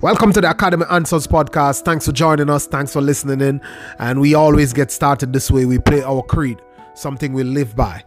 [0.00, 1.82] Welcome to the Academy Answers podcast.
[1.84, 2.68] Thanks for joining us.
[2.68, 3.60] Thanks for listening in.
[3.98, 5.64] And we always get started this way.
[5.64, 6.62] We play our creed,
[6.94, 8.04] something we live by.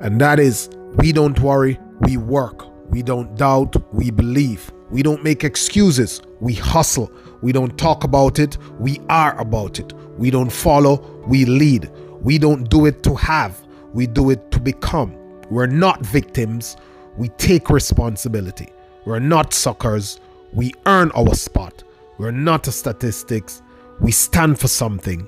[0.00, 2.66] And that is we don't worry, we work.
[2.90, 4.72] We don't doubt, we believe.
[4.90, 7.12] We don't make excuses, we hustle.
[7.40, 9.92] We don't talk about it, we are about it.
[10.18, 11.88] We don't follow, we lead.
[12.20, 13.62] We don't do it to have,
[13.92, 15.14] we do it to become.
[15.50, 16.76] We're not victims,
[17.16, 18.70] we take responsibility.
[19.04, 20.18] We're not suckers
[20.52, 21.82] we earn our spot.
[22.18, 23.62] We're not statistics.
[24.00, 25.26] We stand for something.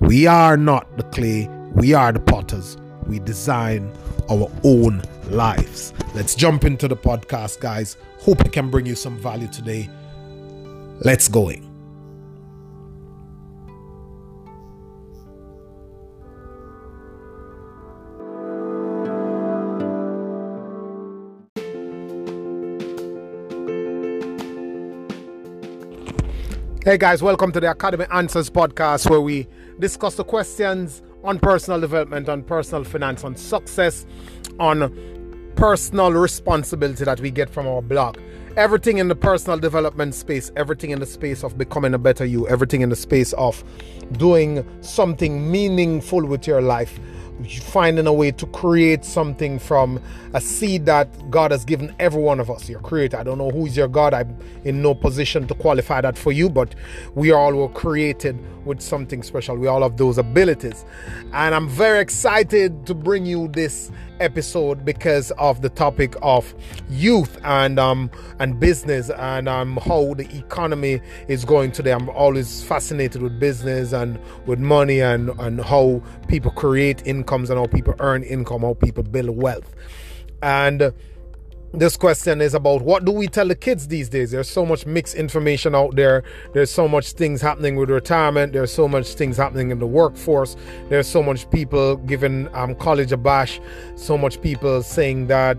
[0.00, 1.48] We are not the clay.
[1.74, 2.76] We are the potters.
[3.06, 3.92] We design
[4.30, 5.92] our own lives.
[6.14, 7.96] Let's jump into the podcast, guys.
[8.20, 9.90] Hope it can bring you some value today.
[11.00, 11.71] Let's going.
[26.84, 29.46] Hey guys, welcome to the Academy Answers podcast where we
[29.78, 34.04] discuss the questions on personal development, on personal finance, on success,
[34.58, 38.18] on personal responsibility that we get from our blog.
[38.56, 42.48] Everything in the personal development space, everything in the space of becoming a better you,
[42.48, 43.62] everything in the space of
[44.14, 46.98] doing something meaningful with your life
[47.44, 50.00] finding a way to create something from
[50.34, 53.16] a seed that God has given every one of us, your creator.
[53.16, 54.14] I don't know who is your God.
[54.14, 56.74] I'm in no position to qualify that for you, but
[57.14, 59.56] we all were created with something special.
[59.56, 60.84] We all have those abilities.
[61.32, 63.90] And I'm very excited to bring you this
[64.22, 66.54] episode because of the topic of
[66.88, 71.92] youth and um and business and um how the economy is going today.
[71.92, 77.58] I'm always fascinated with business and with money and and how people create incomes and
[77.58, 79.74] how people earn income, how people build wealth.
[80.42, 80.92] And
[81.72, 84.30] this question is about what do we tell the kids these days?
[84.30, 86.22] There's so much mixed information out there.
[86.52, 88.52] There's so much things happening with retirement.
[88.52, 90.56] There's so much things happening in the workforce.
[90.90, 93.58] There's so much people giving um, college a bash.
[93.96, 95.56] So much people saying that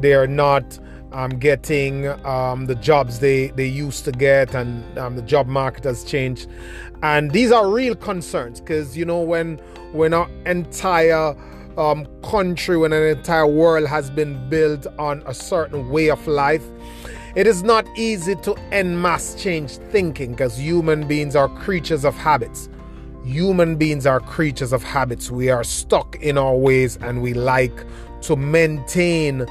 [0.00, 0.78] they are not
[1.12, 5.82] um, getting um, the jobs they, they used to get and um, the job market
[5.84, 6.48] has changed.
[7.02, 9.58] And these are real concerns because you know when
[9.92, 11.34] when our entire
[11.76, 16.64] um, country, when an entire world has been built on a certain way of life,
[17.34, 22.14] it is not easy to en masse change thinking because human beings are creatures of
[22.14, 22.68] habits.
[23.24, 25.30] Human beings are creatures of habits.
[25.30, 27.84] We are stuck in our ways and we like
[28.22, 29.46] to maintain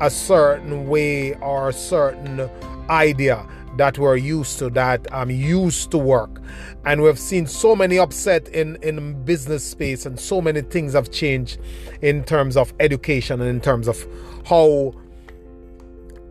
[0.00, 2.48] a certain way or a certain
[2.88, 3.46] idea
[3.76, 6.40] that we're used to, that I'm used to work.
[6.84, 11.10] And we've seen so many upset in, in business space and so many things have
[11.10, 11.58] changed
[12.02, 14.06] in terms of education and in terms of
[14.46, 14.94] how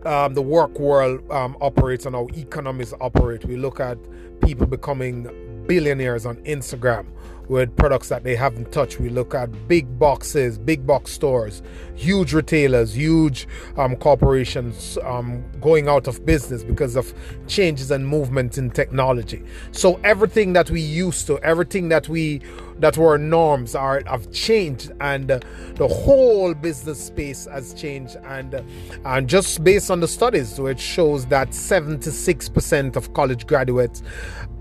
[0.06, 3.46] um, the work world um, operates and how economies operate.
[3.46, 3.98] We look at
[4.42, 7.06] people becoming billionaires on Instagram
[7.48, 9.00] with products that they haven't touched.
[9.00, 11.62] We look at big boxes, big box stores,
[11.96, 17.14] huge retailers, huge um, corporations um, going out of business because of
[17.48, 19.44] changes and movement in technology.
[19.72, 22.42] So everything that we used to, everything that we
[22.80, 25.40] that were norms are have changed, and uh,
[25.76, 28.18] the whole business space has changed.
[28.26, 28.62] And uh,
[29.06, 34.02] and just based on the studies, which shows that 76% of college graduates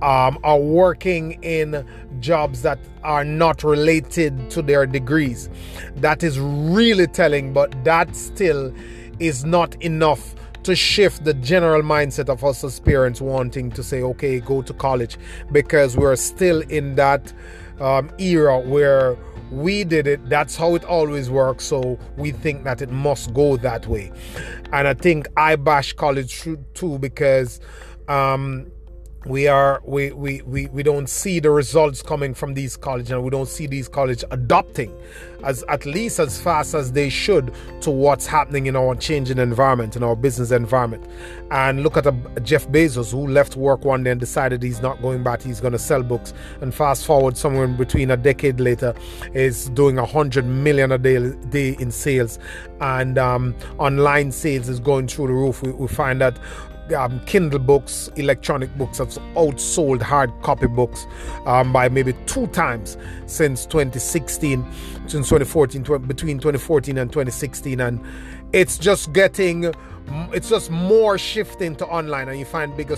[0.02, 1.86] um, are working in
[2.20, 5.48] jobs that are not related to their degrees.
[5.96, 8.72] That is really telling, but that still
[9.20, 10.34] is not enough
[10.64, 14.72] to shift the general mindset of us as parents wanting to say, okay, go to
[14.72, 15.18] college,
[15.50, 17.32] because we're still in that
[17.82, 19.16] um, era where
[19.50, 23.56] we did it that's how it always works so we think that it must go
[23.58, 24.10] that way.
[24.72, 27.60] And i think i bash college too because
[28.08, 28.70] um,
[29.26, 33.22] we are we, we we we don't see the results coming from these colleges and
[33.22, 34.92] we don't see these colleges adopting
[35.44, 39.96] as at least as fast as they should to what's happening in our changing environment
[39.96, 41.04] in our business environment.
[41.50, 42.12] And look at a,
[42.42, 45.42] jeff bezos who left work one day and decided he's not going back.
[45.42, 48.94] He's going to sell books and fast forward somewhere in between a decade later
[49.34, 52.38] is doing a hundred million a day, day in sales.
[52.80, 55.62] And um, online sales is going through the roof.
[55.62, 56.38] We, we find that
[56.94, 61.06] um, Kindle books, electronic books have outsold hard copy books
[61.46, 62.96] um, by maybe two times
[63.26, 64.64] since 2016,
[65.06, 68.00] since 2014, between 2014 and 2016, and
[68.52, 69.72] it's just getting,
[70.32, 72.96] it's just more shifting to online, and you find bigger,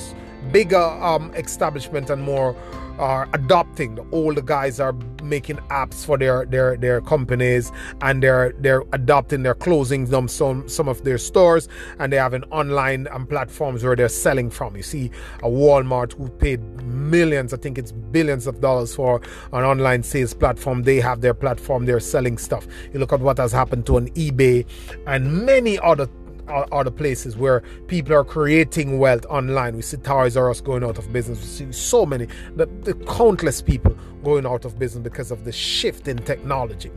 [0.52, 2.56] bigger um, establishment and more
[2.98, 3.94] are adopting.
[3.96, 4.92] The older guys are
[5.22, 9.42] making apps for their their their companies, and they're they're adopting.
[9.42, 11.68] They're closing them some some of their stores,
[11.98, 14.76] and they have an online um, platforms where they're selling from.
[14.76, 15.10] You see,
[15.42, 19.20] a Walmart who paid millions, I think it's billions of dollars for
[19.52, 20.82] an online sales platform.
[20.82, 21.86] They have their platform.
[21.86, 22.66] They're selling stuff.
[22.92, 24.66] You look at what has happened to an eBay
[25.06, 26.08] and many other
[26.48, 29.76] other places where people are creating wealth online.
[29.76, 31.40] We see Toys R Us going out of business.
[31.40, 32.26] We see so many,
[32.56, 36.90] the, the countless people going out of business because of the shift in technology.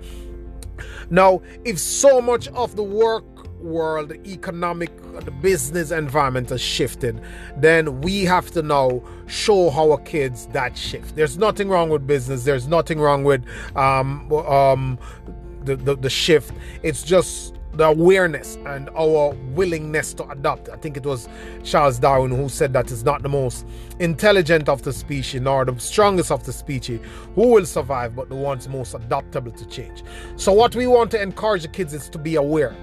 [1.10, 3.24] Now, if so much of the work
[3.60, 4.92] world, the economic,
[5.24, 7.22] the business environment has shifted,
[7.58, 11.16] then we have to now show our kids that shift.
[11.16, 12.44] There's nothing wrong with business.
[12.44, 13.44] There's nothing wrong with
[13.76, 15.00] um, um,
[15.64, 16.54] the, the, the shift.
[16.84, 20.70] It's just the awareness and our willingness to adapt.
[20.70, 21.30] I think it was
[21.64, 23.66] Charles Darwin who said that it's not the most
[24.00, 27.00] intelligent of the species nor the strongest of the species
[27.36, 30.04] who will survive, but the ones most adaptable to change.
[30.36, 32.76] So, what we want to encourage the kids is to be aware.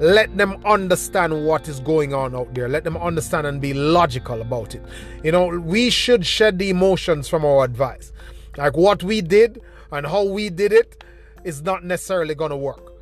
[0.00, 2.68] Let them understand what is going on out there.
[2.68, 4.82] Let them understand and be logical about it.
[5.22, 8.12] You know, we should shed the emotions from our advice.
[8.56, 9.60] Like what we did
[9.92, 11.04] and how we did it
[11.44, 12.93] is not necessarily going to work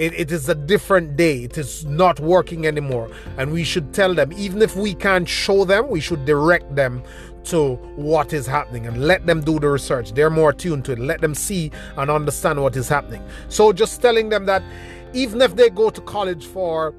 [0.00, 1.44] it, it is a different day.
[1.44, 3.10] It is not working anymore.
[3.36, 7.02] And we should tell them, even if we can't show them, we should direct them
[7.44, 10.12] to what is happening and let them do the research.
[10.12, 10.98] They're more tuned to it.
[10.98, 13.22] Let them see and understand what is happening.
[13.50, 14.62] So just telling them that
[15.12, 16.94] even if they go to college for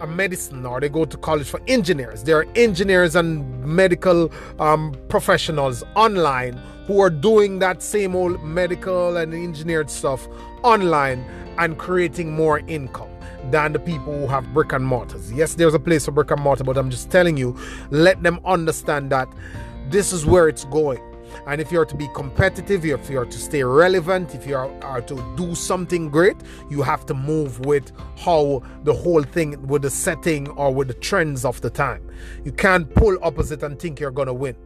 [0.00, 4.94] a medicine or they go to college for engineers, there are engineers and medical um,
[5.08, 6.54] professionals online
[6.86, 10.26] who are doing that same old medical and engineered stuff
[10.62, 11.22] online
[11.58, 13.10] and creating more income
[13.50, 15.32] than the people who have brick and mortars.
[15.32, 17.56] Yes, there's a place for brick and mortar, but I'm just telling you,
[17.90, 19.28] let them understand that
[19.90, 21.00] this is where it's going.
[21.46, 25.00] And if you're to be competitive, if you're to stay relevant, if you are, are,
[25.02, 26.36] to do something great,
[26.70, 30.94] you have to move with how the whole thing, with the setting or with the
[30.94, 32.06] trends of the time.
[32.44, 34.56] You can't pull opposite and think you're going to win.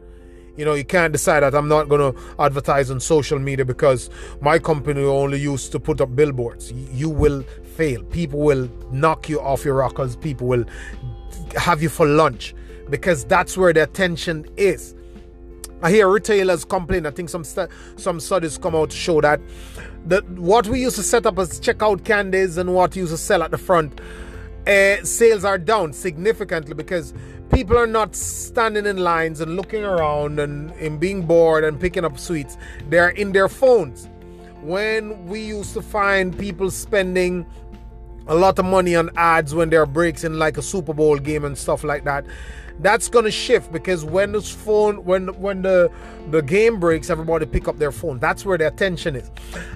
[0.55, 4.09] You know, you can't decide that I'm not going to advertise on social media because
[4.39, 6.71] my company only used to put up billboards.
[6.71, 7.43] You will
[7.75, 8.03] fail.
[8.03, 10.15] People will knock you off your rockers.
[10.15, 10.65] People will
[11.57, 12.53] have you for lunch
[12.89, 14.95] because that's where the attention is.
[15.81, 17.05] I hear retailers complain.
[17.05, 19.41] I think some st- some studies come out to show that
[20.05, 23.17] that what we used to set up as checkout candies and what we used to
[23.17, 23.99] sell at the front,
[24.65, 27.13] uh, sales are down significantly because
[27.53, 32.03] people are not standing in lines and looking around and, and being bored and picking
[32.03, 32.57] up sweets.
[32.89, 34.09] They're in their phones.
[34.61, 37.45] When we used to find people spending
[38.27, 41.17] a lot of money on ads when there are breaks in like a Super Bowl
[41.17, 42.25] game and stuff like that.
[42.79, 45.91] That's gonna shift because when this phone, when when the
[46.31, 48.17] the game breaks, everybody pick up their phone.
[48.17, 49.29] That's where the attention is.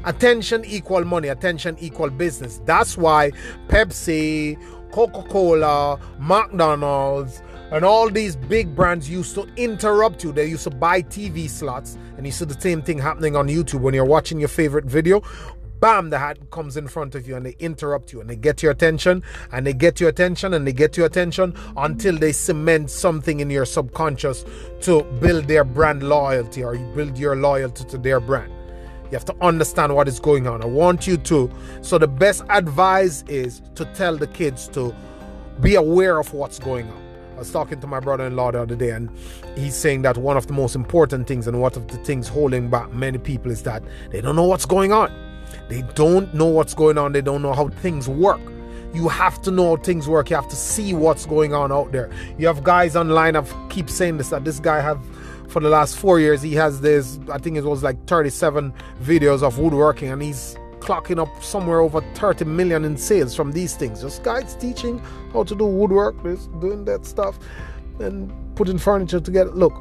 [0.03, 1.27] Attention equal money.
[1.27, 2.59] Attention equal business.
[2.65, 3.33] That's why
[3.67, 4.57] Pepsi,
[4.91, 10.31] Coca Cola, McDonald's, and all these big brands used to interrupt you.
[10.31, 13.81] They used to buy TV slots, and you see the same thing happening on YouTube
[13.81, 15.21] when you're watching your favorite video.
[15.79, 18.63] Bam, the hat comes in front of you and they interrupt you and they get
[18.63, 19.21] your attention
[19.51, 23.49] and they get your attention and they get your attention until they cement something in
[23.51, 24.43] your subconscious
[24.81, 28.51] to build their brand loyalty or you build your loyalty to their brand.
[29.03, 30.63] You have to understand what is going on.
[30.63, 31.51] I want you to.
[31.81, 34.95] So, the best advice is to tell the kids to
[35.61, 37.06] be aware of what's going on.
[37.37, 39.11] I was talking to my brother-in-law the other day, and
[39.55, 42.67] he's saying that one of the most important things and one of the things holding
[42.67, 45.13] back many people is that they don't know what's going on.
[45.69, 47.11] They don't know what's going on.
[47.11, 48.41] They don't know how things work.
[48.91, 50.31] You have to know how things work.
[50.31, 52.09] You have to see what's going on out there.
[52.39, 53.35] You have guys online.
[53.35, 54.99] I keep saying this that this guy have
[55.47, 56.41] for the last four years.
[56.41, 57.19] He has this.
[57.31, 61.99] I think it was like 37 videos of woodworking, and he's clocking up somewhere over
[62.15, 64.01] 30 million in sales from these things.
[64.01, 64.99] Just guys teaching
[65.33, 67.37] how to do woodwork, this, doing that stuff,
[67.99, 69.51] and putting furniture together.
[69.51, 69.75] Look,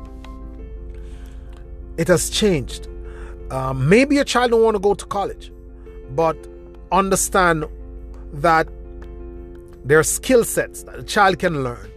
[1.96, 2.88] it has changed.
[3.52, 5.52] Um, maybe a child don't want to go to college,
[6.10, 6.36] but
[6.90, 7.64] understand
[8.32, 8.68] that
[9.84, 11.88] there are skill sets that a child can learn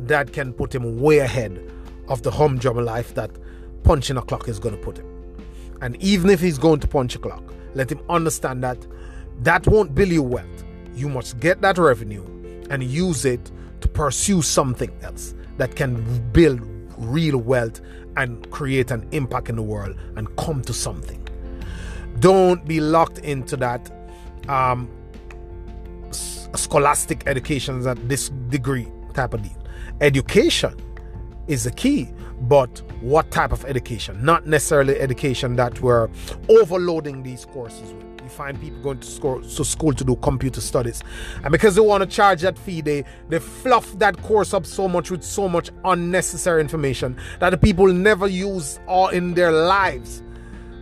[0.00, 1.52] that can put him way ahead
[2.08, 3.30] of the home humdrum life that
[3.84, 5.06] punching a clock is going to put him.
[5.80, 8.78] And even if he's going to punch a clock, let him understand that
[9.42, 10.64] that won't build you wealth.
[10.94, 12.24] You must get that revenue
[12.70, 13.50] and use it
[13.82, 15.94] to pursue something else that can
[16.32, 16.60] build
[16.96, 17.80] real wealth
[18.16, 21.22] and create an impact in the world and come to something.
[22.20, 23.90] Don't be locked into that
[24.48, 24.90] um,
[26.10, 29.56] scholastic education at this degree type of deal.
[30.00, 30.74] Education
[31.46, 32.08] is the key,
[32.48, 34.24] but what type of education?
[34.24, 36.08] Not necessarily education that we're
[36.48, 38.04] overloading these courses with.
[38.22, 41.02] You find people going to school, to school to do computer studies,
[41.44, 44.88] and because they want to charge that fee, they they fluff that course up so
[44.88, 50.24] much with so much unnecessary information that the people never use all in their lives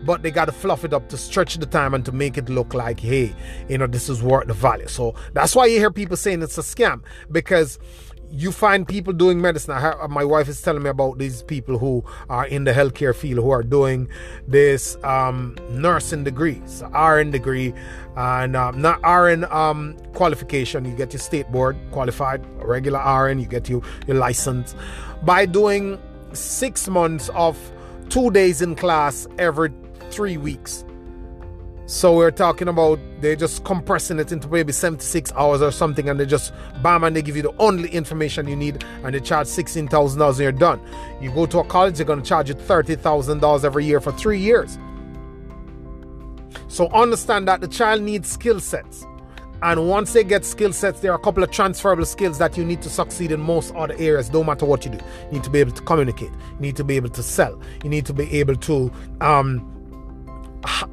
[0.05, 2.49] but they got to fluff it up to stretch the time and to make it
[2.49, 3.35] look like, hey,
[3.69, 4.87] you know, this is worth the value.
[4.87, 7.03] So that's why you hear people saying it's a scam
[7.33, 7.79] because
[8.31, 9.77] you find people doing medicine.
[9.77, 13.43] Have, my wife is telling me about these people who are in the healthcare field
[13.45, 14.09] who are doing
[14.49, 17.75] this um, nursing degrees, RN degree,
[18.17, 20.85] and um, not RN um, qualification.
[20.85, 24.75] You get your state board qualified, regular RN, you get your, your license
[25.23, 26.01] by doing
[26.33, 27.59] six months of
[28.09, 29.73] two days in class every
[30.11, 30.85] three weeks.
[31.87, 36.19] So we're talking about they're just compressing it into maybe 76 hours or something, and
[36.19, 39.49] they just bam and they give you the only information you need, and they charge
[39.49, 40.81] $16,000 and you're done.
[41.21, 44.39] You go to a college, they're going to charge you $30,000 every year for three
[44.39, 44.79] years.
[46.69, 49.05] So understand that the child needs skill sets.
[49.63, 52.65] And once they get skill sets, there are a couple of transferable skills that you
[52.65, 54.99] need to succeed in most other areas, no matter what you do.
[55.27, 57.91] You need to be able to communicate, you need to be able to sell, you
[57.91, 59.74] need to be able to um,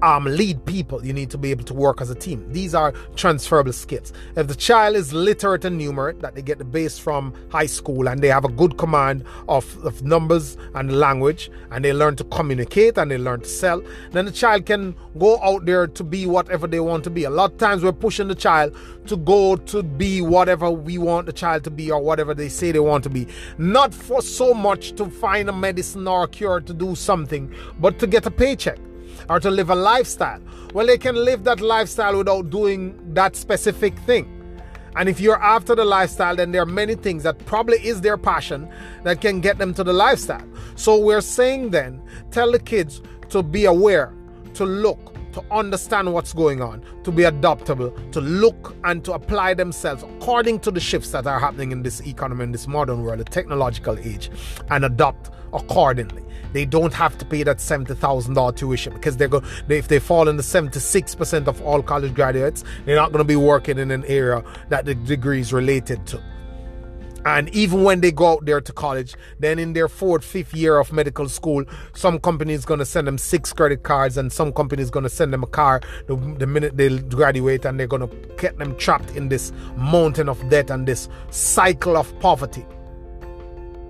[0.02, 2.46] um, lead people, you need to be able to work as a team.
[2.52, 4.14] These are transferable skills.
[4.36, 8.08] If the child is literate and numerate, that they get the base from high school
[8.08, 12.24] and they have a good command of, of numbers and language, and they learn to
[12.26, 16.26] communicate and they learn to sell, then the child can go out there to be
[16.26, 17.24] whatever they want to be.
[17.24, 18.76] A lot of times we're pushing the child
[19.08, 22.72] to go to be whatever we want the child to be or whatever they say
[22.72, 23.28] they want to be.
[23.58, 28.00] Not for so much to find a medicine or a cure to do something, but
[28.00, 28.78] to get a paycheck
[29.32, 30.42] or to live a lifestyle.
[30.74, 34.28] Well, they can live that lifestyle without doing that specific thing.
[34.98, 38.18] And if you're after the lifestyle, then there are many things that probably is their
[38.18, 38.70] passion
[39.04, 40.46] that can get them to the lifestyle.
[40.76, 44.14] So we're saying then, tell the kids to be aware,
[44.56, 49.54] to look, to understand what's going on, to be adaptable, to look and to apply
[49.54, 53.22] themselves according to the shifts that are happening in this economy, in this modern world,
[53.22, 54.30] the technological age,
[54.70, 56.24] and adopt accordingly.
[56.54, 60.38] They don't have to pay that $70,000 tuition because they're going if they fall in
[60.38, 64.44] the 76% of all college graduates, they're not going to be working in an area
[64.70, 66.22] that the degree is related to.
[67.26, 70.80] And even when they go out there to college, then in their fourth, fifth year
[70.80, 74.52] of medical school, some company is going to send them six credit cards, and some
[74.52, 77.86] company is going to send them a car the, the minute they graduate, and they're
[77.86, 82.66] going to get them trapped in this mountain of debt and this cycle of poverty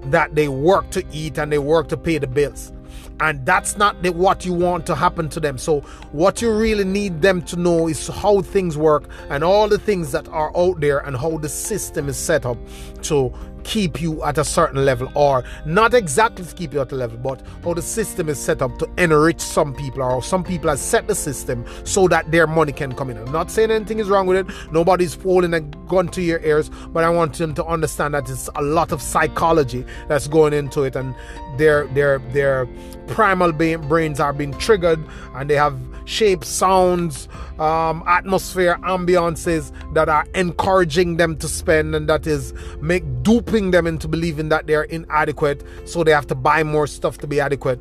[0.06, 2.72] that they work to eat and they work to pay the bills.
[3.20, 5.60] And that's not the, what you want to happen to them.
[5.60, 5.82] So,
[6.12, 10.12] what you really need them to know is how things work and all the things
[10.12, 12.58] that are out there and how the system is set up
[13.04, 13.32] to
[13.64, 17.18] keep you at a certain level, or not exactly to keep you at a level,
[17.18, 20.80] but how the system is set up to enrich some people, or some people have
[20.80, 23.18] set the system so that their money can come in.
[23.18, 26.70] I'm not saying anything is wrong with it, nobody's holding a gun to your ears,
[26.90, 30.84] but I want them to understand that it's a lot of psychology that's going into
[30.84, 31.16] it, and
[31.58, 32.68] their their their
[33.08, 35.00] primal brains are being triggered,
[35.36, 37.28] and they have shapes, sounds,
[37.60, 43.88] um, atmosphere, ambiances that are encouraging them to spend, and that is make duping them
[43.88, 47.80] into believing that they're inadequate, so they have to buy more stuff to be adequate,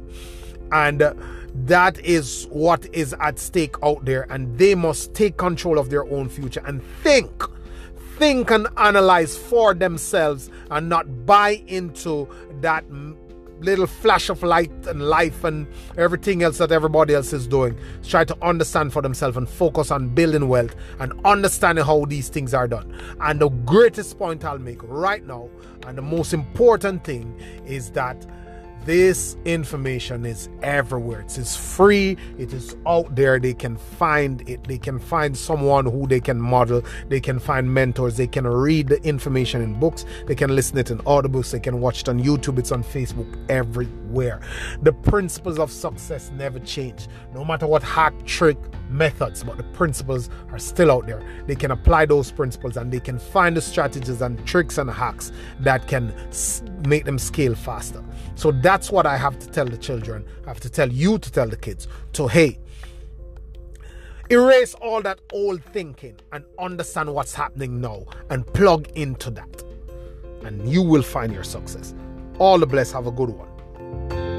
[0.72, 1.02] and.
[1.02, 1.14] Uh,
[1.52, 6.04] that is what is at stake out there, and they must take control of their
[6.04, 7.28] own future and think
[8.20, 12.28] think and analyze for themselves and not buy into
[12.60, 12.84] that
[13.60, 17.78] little flash of light and life and everything else that everybody else is doing.
[18.02, 22.54] Try to understand for themselves and focus on building wealth and understanding how these things
[22.54, 22.92] are done.
[23.20, 25.48] And the greatest point I'll make right now,
[25.86, 28.26] and the most important thing, is that
[28.84, 31.20] this information is everywhere.
[31.20, 32.16] It is free.
[32.38, 33.38] It is out there.
[33.38, 34.64] They can find it.
[34.64, 36.82] They can find someone who they can model.
[37.08, 38.16] They can find mentors.
[38.16, 40.04] They can read the information in books.
[40.26, 41.50] They can listen it in audiobooks.
[41.50, 42.58] They can watch it on YouTube.
[42.58, 43.28] It's on Facebook.
[43.50, 44.40] Everywhere.
[44.82, 47.08] The principles of success never change.
[47.34, 48.58] No matter what hack, trick,
[48.88, 51.22] methods, but the principles are still out there.
[51.46, 55.32] They can apply those principles and they can find the strategies and tricks and hacks
[55.60, 56.12] that can
[56.86, 58.02] make them scale faster.
[58.34, 60.26] So that's what I have to tell the children.
[60.44, 61.88] I have to tell you to tell the kids.
[62.14, 62.58] To hey,
[64.30, 69.64] erase all that old thinking and understand what's happening now and plug into that.
[70.44, 71.94] And you will find your success.
[72.38, 72.92] All the bless.
[72.92, 74.29] Have a good one.